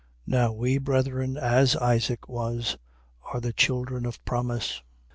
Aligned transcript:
4:28. 0.27 0.33
Now 0.33 0.51
we, 0.51 0.77
brethren, 0.79 1.37
as 1.37 1.75
Isaac 1.75 2.27
was, 2.27 2.75
are 3.31 3.39
the 3.39 3.53
children 3.53 4.07
of 4.07 4.25
promise. 4.25 4.77
4:29. 4.77 4.81